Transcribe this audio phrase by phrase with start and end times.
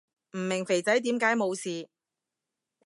[0.31, 1.87] 唔明肥仔點解冇事